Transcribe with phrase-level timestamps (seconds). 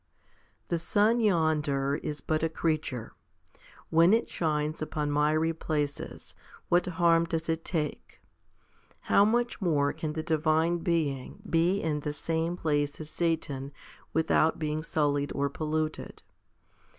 [0.69, 3.11] The sun yonder is but a creature.
[3.91, 6.33] When it shines upon miry places,
[6.69, 8.19] what harm does it take?
[9.13, 13.71] How much more can the Divine Being be in the same place as Satan
[14.11, 16.23] without being sullied or polluted?